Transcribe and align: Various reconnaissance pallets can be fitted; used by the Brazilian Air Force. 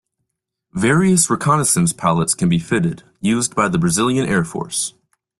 Various 0.73 1.29
reconnaissance 1.29 1.93
pallets 1.93 2.33
can 2.33 2.49
be 2.49 2.57
fitted; 2.57 3.03
used 3.19 3.53
by 3.53 3.67
the 3.67 3.77
Brazilian 3.77 4.25
Air 4.25 4.43
Force. 4.43 4.95